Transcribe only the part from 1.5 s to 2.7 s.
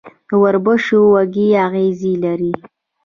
اغزي لري.